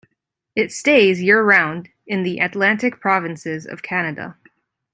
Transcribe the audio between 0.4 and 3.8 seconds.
It stays year round in the Atlantic provinces